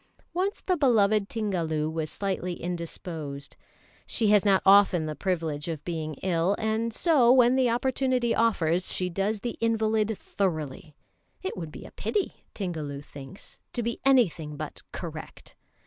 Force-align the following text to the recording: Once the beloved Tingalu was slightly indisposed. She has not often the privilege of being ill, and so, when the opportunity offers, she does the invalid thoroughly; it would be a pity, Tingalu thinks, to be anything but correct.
Once 0.33 0.61
the 0.65 0.75
beloved 0.75 1.29
Tingalu 1.29 1.87
was 1.87 2.09
slightly 2.09 2.53
indisposed. 2.53 3.55
She 4.07 4.29
has 4.29 4.43
not 4.43 4.63
often 4.65 5.05
the 5.05 5.13
privilege 5.15 5.67
of 5.67 5.85
being 5.85 6.15
ill, 6.23 6.55
and 6.57 6.91
so, 6.91 7.31
when 7.31 7.55
the 7.55 7.69
opportunity 7.69 8.33
offers, 8.33 8.91
she 8.91 9.11
does 9.11 9.41
the 9.41 9.59
invalid 9.61 10.11
thoroughly; 10.17 10.95
it 11.43 11.55
would 11.55 11.71
be 11.71 11.85
a 11.85 11.91
pity, 11.91 12.47
Tingalu 12.55 13.03
thinks, 13.05 13.59
to 13.73 13.83
be 13.83 13.99
anything 14.03 14.57
but 14.57 14.81
correct. 14.91 15.55